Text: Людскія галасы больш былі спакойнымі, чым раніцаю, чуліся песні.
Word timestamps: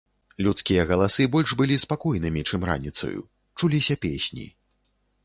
Людскія 0.45 0.85
галасы 0.91 1.27
больш 1.35 1.49
былі 1.59 1.77
спакойнымі, 1.83 2.41
чым 2.53 2.65
раніцаю, 2.71 3.21
чуліся 3.61 3.99
песні. 4.07 4.47